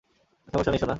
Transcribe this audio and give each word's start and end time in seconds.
সমস্যা 0.47 0.71
নেই, 0.71 0.79
সোনা। 0.79 0.89